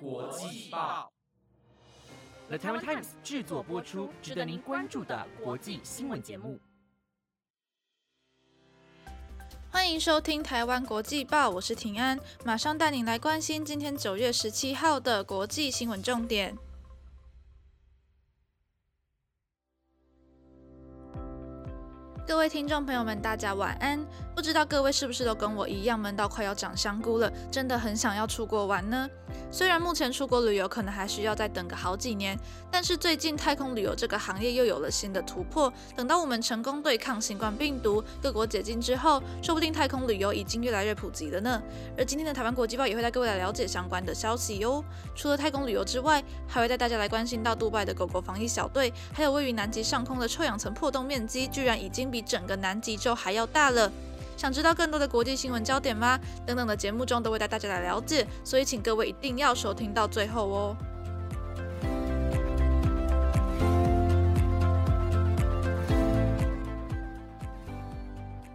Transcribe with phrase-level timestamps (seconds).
[0.00, 1.12] 国际报
[2.48, 6.58] ，The Taiwan Times 制作播出，值得您关注的国际新闻节目。
[9.70, 16.56] 欢迎收听台湾国际报，我是庭安，马上带您来关心今天九月十七号的国际新闻重点。
[22.26, 24.02] 各位听众朋友们，大家晚安。
[24.34, 29.08] 不知道各位是不是都跟我一样闷到快要长香菇了，真的很想要出国玩呢？
[29.50, 32.36] 虽然目前出国旅游可能还需要再等个好几年，
[32.70, 35.72] 但是最近太空旅游这个行业又有了新的突破。
[35.94, 41.62] 等到我们成功对抗新冠病毒，各国解禁之后，说不定太空旅游已经越来越普及了呢。
[41.96, 44.82] 而今天的台湾国际报也会带各位来了解相关的消息哟。
[45.14, 53.90] 除了太空旅游之外，还会带大家来关心到杜拜的狗狗防疫小队，还有位于南极上空的臭氧层破洞面积，居然已经比整个南极洲还要大了。
[54.36, 56.16] 想知道更多的国际新闻焦点吗？
[56.46, 60.76] 等等的节目中都会带大家来了解，所以请各位一定要收听到最后哦。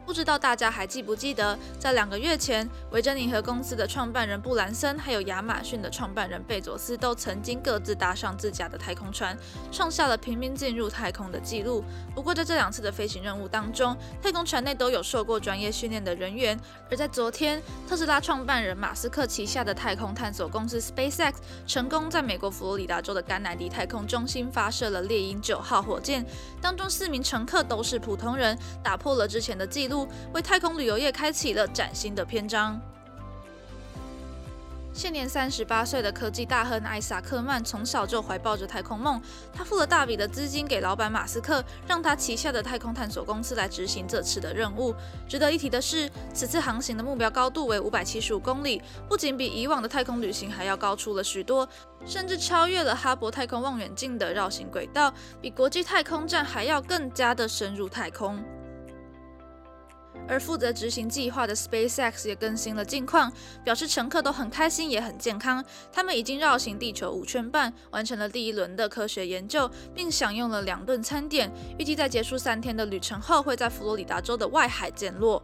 [0.09, 9.37] 不知道大家还记不记得，在两个月前，维珍妮和公司的创办人布兰森，还有亚马逊的创办人贝佐斯，都曾经各自搭上自家的太空船，
[9.71, 11.83] 创下了平民进入太空的记录。
[12.15, 16.59] 不过，在这两次的飞行任务当中，太空船内都有受过专业训练的人员。
[16.89, 21.33] 而在昨天，特斯拉创办人马斯克旗下的太空探索公司 SpaceX
[21.67, 26.25] 成功在美国佛罗里达州的甘乃迪太空中心发射了猎鹰九号火箭，
[26.59, 29.99] 当中四名乘客都是普通人，打破了之前的记录。
[30.33, 32.79] 为太空旅游业开启了崭新的篇章。
[34.91, 39.21] 现年三十八岁的科技大亨艾萨克曼从小就怀抱着太空梦，
[39.53, 44.93] 他付了大笔的资金给老板马斯克，让他旗下的太空探索公司来执行这次的任务。
[45.25, 51.69] 值得一提的是，此次航行的目标高度为五百七十五公里，不仅比以往的太空旅行还要高出了许多，
[52.05, 58.43] 甚至超越了哈勃太空望远镜的绕行轨道，比国际太空站还要更加的深入太空。
[60.27, 63.31] 而负责执行计划的 SpaceX 也更新了近况，
[63.63, 65.63] 表示乘客都很开心，也很健康。
[65.91, 71.51] 他们已经绕行地球五圈半，完成了第一轮的科学研究，并享用了两顿餐点。
[71.77, 75.41] 预计在结束三天的旅程后，会在佛罗里达州的外海降落。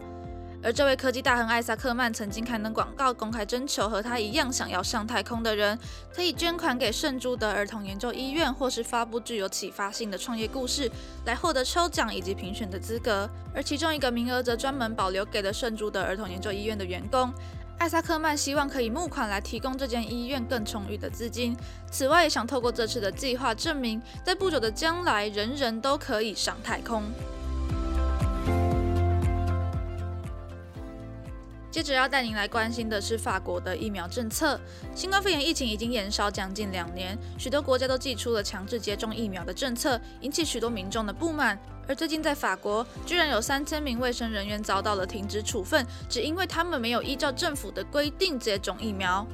[0.66, 5.78] 而这位科技大亨艾萨克曼曾经刊登广告，公开征求和他一样想要上太空的人，
[6.12, 10.92] 可以捐款给圣朱德儿童研究医院，或是发布具有启发性的创业故事，
[11.28, 13.30] 来获得抽奖以及评选的资格。
[13.53, 17.32] 而其中一个名额则专门保留给了圣朱德儿童研究医院的员工。
[17.78, 21.56] 艾萨克曼希望可以募款来提供这间医院更充裕的资金。
[21.92, 27.03] 此外，也想透过这次的计划证明，在不久的将来，人人都可以上太空。
[31.75, 34.58] 接着要带您来关心的是法国的疫苗政策。
[34.96, 41.59] 新冠肺炎疫情已经延烧将近两年，许多国家都祭出了强制接种疫苗的政策，引起许多民众的不满。
[41.85, 49.28] 而最近在法国，居然有三千名卫生人员遭到了停职处分，只因为他们没有依照政府的规定接种疫苗。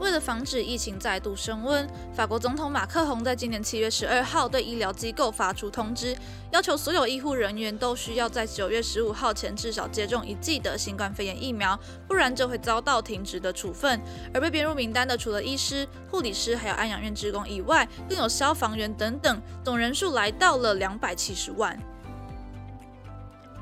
[0.00, 6.16] 为了防止疫情再度升温，法国总统马克宏在今年七月十二号对医疗机构发出通知，
[6.52, 14.00] 要求所有医护人员都需要在九月十五号前至少接种一剂的新冠肺炎疫苗，不然就会遭到停职的处分。
[14.32, 21.78] 而被编入名单的，除了医师、护理师，还有安养院职工以外，更有消防员等等，总人数来到了两百七十万。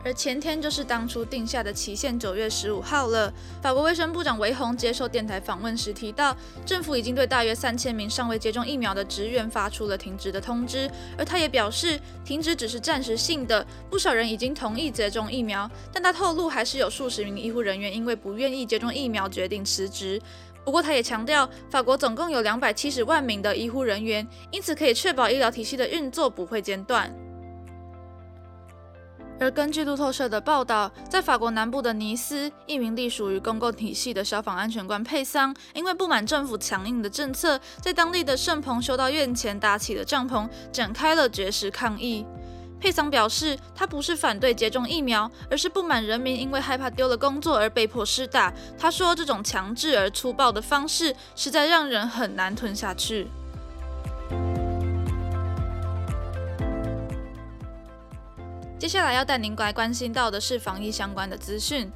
[0.07, 3.33] 而前天就是当初定下的期限，九月十五号了。
[3.61, 6.33] 法国卫生部长维洪接受电台访问时提到，
[6.65, 10.89] 政府已经对大约三千名尚未接种疫苗的职员发出了停职的通知。
[11.19, 15.69] 而他也表示，停职只是暂时性的，不少人已经同意接种疫苗。
[15.93, 20.23] 但他透露，还是有数十名医护人员因为不愿意接种疫苗，决定辞职。
[20.65, 27.13] 不过他也强调，法国总共有两百七十万名的医护人员，因此可以确保医疗体系的运作不会间断。
[29.39, 42.25] 而根据路透社的报道，在法国南部的尼斯，一名隶属于公共体系的消防安全官佩桑，因为不满政府强硬的政策，在当地的圣蓬修道院前搭起了帐篷，展开了绝食抗议。
[42.79, 48.53] 佩桑表示，他不是反对接种疫苗，而是不满人民因为害怕丢了工作而被迫施打。
[48.79, 53.29] 他说，这种强制而粗暴的方式，实在让人很难吞下去。
[58.79, 61.91] 接下来要带您来关心到的是防疫相关的资讯。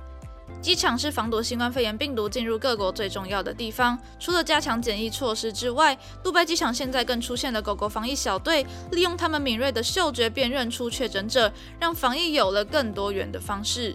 [0.61, 3.99] 机场是防毒新冠肺炎病毒进入各国最重要的地方。
[4.19, 13.95] 除了加强检疫措施之外，杜拜机场现在更出现了狗狗防疫小队，利用他们敏锐的嗅觉辨认出确诊者，让防疫有了更多元的方式。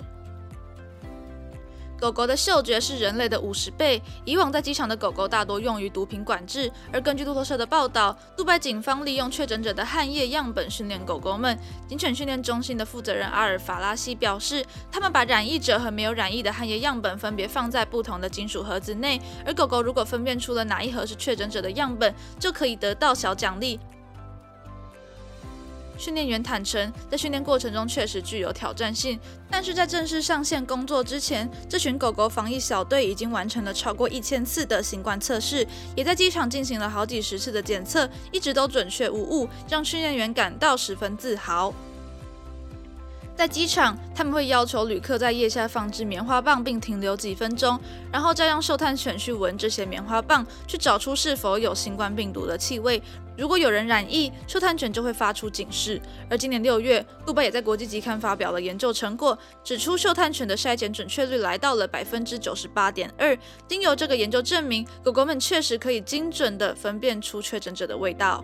[2.05, 3.99] 狗狗的嗅觉是人类的五十倍。
[4.25, 11.57] 以往在机场的狗狗大多用于毒品管制，而根据路透社的报道，杜拜警方利用确诊者的汗液样本训练狗狗们。
[11.87, 23.79] 警犬训练中心的负责人阿尔法拉西表示，他们把染疫者和没有染疫的汗液样本分别放在不同的金属盒子内，而狗狗如果分辨出了哪一盒是确诊者的样本，就可以得到小奖励。
[25.97, 29.19] 训练员坦承，在训练过程中确实具有挑战性，
[29.49, 35.65] 但是在正式上线工作之前，这群狗狗防疫小队已经完成了超过一千次的新冠测试，
[35.95, 41.73] 也在机场进行了好几十次的检测，一直都准确无误，让训练员感到十分自豪。
[43.35, 47.77] 在机场，他们会要求旅客在腋下放置棉花棒，并停留几分钟，
[48.09, 53.03] 然后再让嗅探犬去闻这些棉花棒，去找出是否有新冠病毒的气味。
[53.37, 56.01] 如果有人染疫，嗅探犬就会发出警示。
[56.29, 63.37] 而今年六月，杜拜也在国际期刊发表了研究成果，指出嗅探犬的筛检准确率来到了百分之九十八点二。
[63.67, 68.41] 经由这个研究证明，狗狗们确实可以精准地分辨出确诊者的味道。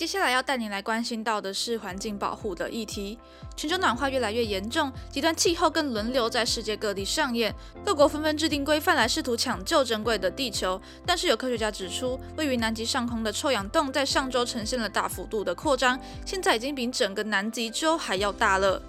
[0.00, 3.18] 接下来要带您来关心到的是环境保护的议题。
[3.54, 7.54] 全球暖化越来越严重，极端气候更轮流在世界各地上演，
[7.84, 10.80] 各国纷纷制定规范来试图抢救珍贵的地球。
[11.04, 18.80] 但是有科学家指出，位于南极上空的臭氧洞在上周呈现了大幅度的扩张，现在已经比整个南极洲还要大了。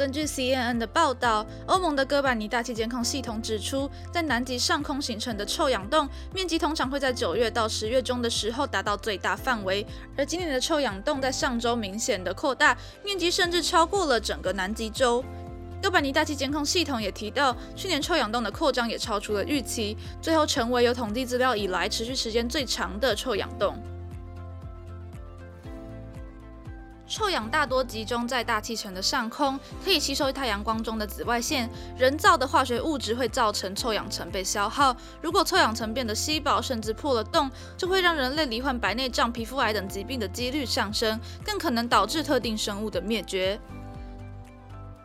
[0.00, 9.86] 根据 CNN 的报道，欧盟的哥白尼大气监控系统指出，在南极上空形成的臭氧洞面积通常会在九月到十月中的时候达到最大范围，
[10.16, 12.74] 而今年的臭氧洞在上周明显的扩大，
[13.04, 15.22] 面积甚至超过了整个南极洲。
[15.82, 23.76] 哥白尼大气监控系统也提到，去年臭氧洞的扩张也超出了预期，最后成为有统计资料以来持续时间最长的臭氧洞。
[27.10, 31.68] 臭氧大多集中在大气层的上空，可以吸收太阳光中的紫外线。
[31.98, 34.96] 人造的化学物质会造成臭氧层被消耗。
[35.20, 43.58] 如果臭氧层变得稀薄，甚至破了洞，就会让人类罹患白内障、皮肤癌等疾病的几率上升，更可能导致特定生物的灭绝。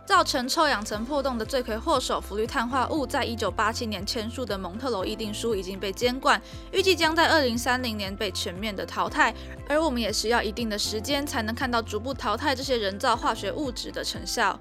[0.05, 6.39] 造成臭氧层破洞的罪魁祸首氟氯碳化物，在一九八七年签署的蒙特罗议定书已经被监管，
[6.71, 9.33] 预计将在二零三零年被全面的淘汰。
[9.67, 14.57] 而我们也需要一定的时间，才能看到逐步淘汰这些人造化学物质的成效。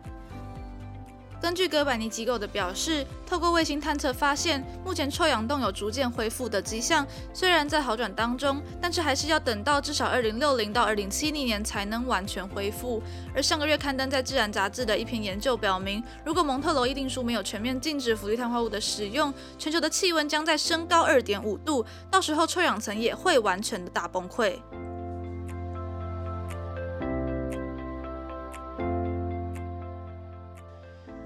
[1.45, 13.03] 根据哥白尼机构的表示，透过卫星探测发现，目前臭氧洞有逐渐恢复的迹象，虽然在好转当中，但是还是要等到至少二零六零到二零七零年才能完全恢复。
[13.35, 24.55] 而上个月刊登在《自然》杂志的一篇研究表明，如果蒙特罗议定书没有全面禁止氟氯碳化物的使用，全球的气温将在升高二点五度，到时候臭氧层也会完全的大崩溃。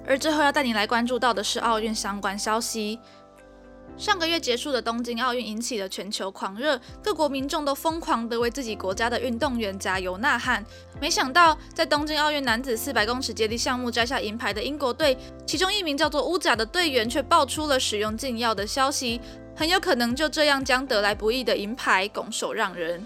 [0.09, 2.99] 而最后要带你来关注到的是奥运相关消息。
[3.99, 10.65] 上个月结束的东京奥运引起了全球狂热，各国民众都疯狂地为自己国家的运动员加油呐喊。
[11.01, 19.21] 没想到，在东京奥运男子400公尺接力项目摘下银牌的英国队，其中一名叫做乌甲的队员却爆出了使用禁药的消息，
[19.57, 23.05] 很有可能就这样将得来不易的银牌拱手让人。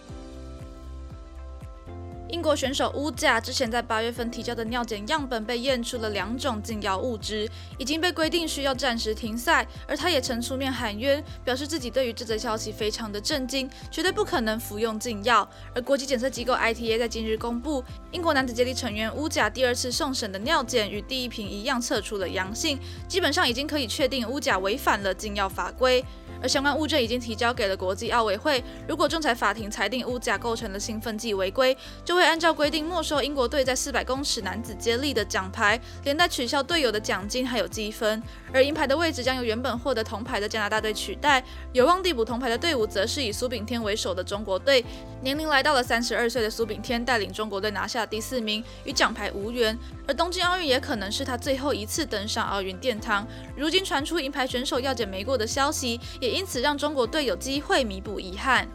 [2.33, 9.67] 英国选手乌甲之前在八月份提交的尿检样本被验出了两种禁药物质，已经被规定需要暂时停赛。
[9.87, 15.47] 而他也曾出面喊冤，表示自己对于这则消息非常的震惊，绝对不可能服用禁药。
[15.75, 26.03] 而国际检测机构 ITA 在今日公布，英国男子接力成员乌甲第二次送审的尿检与第一瓶一样测出了阳性，基本上已经可以确定乌甲违反了禁药法规。
[26.41, 28.65] 而相关物证已经提交给了国际奥委会。
[28.89, 38.23] 如果仲裁法庭裁定乌甲构成了兴奋剂违规，就会会按照规定没收英国队在400公尺男子接力的奖牌，连带取消队友的奖金还有积分。
[38.53, 41.43] 而银牌的位置将由原本获得铜牌的加拿大队取代。
[41.73, 44.85] 有望递补铜牌的队伍则是以苏炳添为首的中国队。
[45.21, 49.77] 年龄来到了三十二岁的苏炳添带领中国队拿下第四名，与奖牌无缘。
[50.07, 53.27] 而东京奥运也可能是他最后一次登上奥运殿堂。
[53.57, 58.69] 如今传出银牌选手要检没过的消息，也因此让中国队有机会弥补遗憾。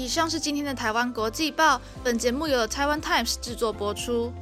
[0.00, 4.32] 以上是今天的台湾国际报，本节目由台湾 Times 制作播出。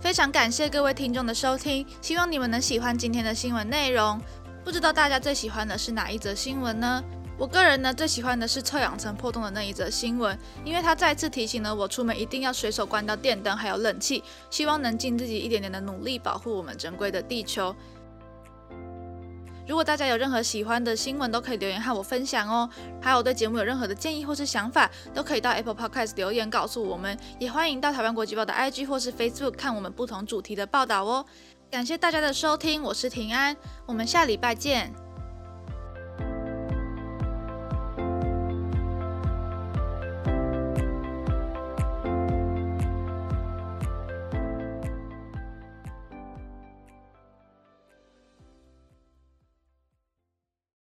[0.00, 4.20] 非常感谢各位听众的收听，希望你们能喜欢今天的新闻内容。
[4.64, 7.02] 不知道大家最喜欢的是哪一则新闻呢？
[7.36, 17.74] 我个人呢最喜欢的是臭氧层破洞的那一则新闻，因为它再次提醒了我出门一定要随手关掉电灯还有冷气，希望能尽自己一点点的努力保护我们珍贵的地球。
[19.72, 22.68] 如果大家有任何喜欢的新闻，都可以留言和我分享哦。
[23.00, 27.18] 还有对节目有任何的建议或是想法，都可以到 Apple Podcast 留言告诉我们。
[27.40, 31.24] 也欢迎到台湾国际报的 IG 或是 Facebook 看我们不同主题的报道哦。
[31.70, 34.92] 感谢大家的收听，我是平安，我们下礼拜见。